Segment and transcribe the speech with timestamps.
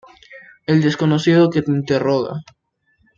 [0.65, 2.39] El desconocido que te interroga.